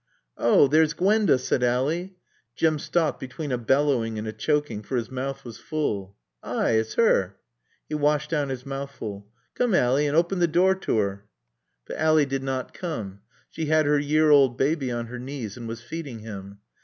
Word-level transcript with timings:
"Oh 0.39 0.67
there's 0.67 0.93
Gwenda!" 0.93 1.37
said 1.37 1.61
Ally. 1.61 2.07
Jim 2.55 2.79
stopped 2.79 3.19
between 3.19 3.51
a 3.51 3.57
bellowing 3.59 4.17
and 4.17 4.27
a 4.27 4.33
choking, 4.33 4.81
for 4.81 4.95
his 4.97 5.11
mouth 5.11 5.45
was 5.45 5.59
full. 5.59 6.17
"Ay 6.41 6.71
it's 6.71 6.97
'er." 6.97 7.37
He 7.87 7.93
washed 7.93 8.31
down 8.31 8.49
his 8.49 8.65
mouthful. 8.65 9.27
"Coom, 9.53 9.75
Ally, 9.75 10.01
and 10.05 10.17
open 10.17 10.39
door 10.51 10.73
t' 10.73 10.91
'er." 10.97 11.25
But 11.85 11.97
Ally 11.97 12.23
did 12.23 12.41
not 12.41 12.73
come. 12.73 13.19
She 13.51 13.65
had 13.67 13.85
her 13.85 13.99
year 13.99 14.31
old 14.31 14.57
baby 14.57 14.89
on 14.91 15.05
her 15.05 15.19
knees 15.19 15.55
and 15.55 15.67
was 15.67 15.81
feeding 15.81 16.17
him. 16.21 16.57